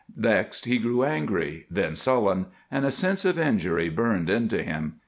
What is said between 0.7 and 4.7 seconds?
grew angry, then sullen, and a sense of injury burned into